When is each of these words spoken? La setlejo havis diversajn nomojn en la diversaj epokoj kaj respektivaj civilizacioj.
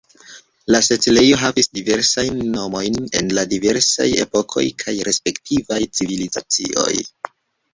La 0.75 0.79
setlejo 0.85 1.35
havis 1.41 1.67
diversajn 1.79 2.39
nomojn 2.55 2.97
en 3.21 3.29
la 3.39 3.43
diversaj 3.53 4.09
epokoj 4.25 4.67
kaj 4.85 4.97
respektivaj 5.11 5.81
civilizacioj. 6.01 6.91